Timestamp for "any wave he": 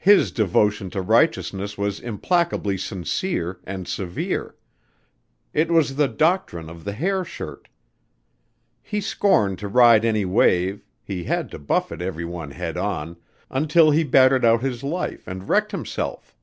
10.04-11.22